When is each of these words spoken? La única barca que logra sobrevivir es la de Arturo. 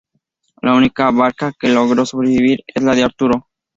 La 0.63 0.73
única 0.73 1.11
barca 1.11 1.53
que 1.59 1.69
logra 1.69 2.07
sobrevivir 2.07 2.63
es 2.65 2.81
la 2.81 2.95
de 2.95 3.03
Arturo. 3.03 3.47